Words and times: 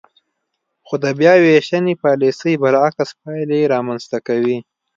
خو 0.85 0.95
د 1.03 1.05
بیاوېشنې 1.19 1.93
پالیسۍ 2.03 2.53
برعکس 2.63 3.09
پایلې 3.21 3.61
رامنځ 3.73 4.01
ته 4.11 4.17
کوي. 4.27 4.57